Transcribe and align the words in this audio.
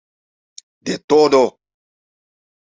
De 0.79 0.97
todo". 0.97 1.59